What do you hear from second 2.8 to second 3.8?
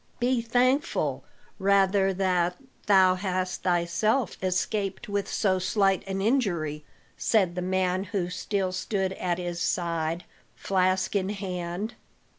thou hast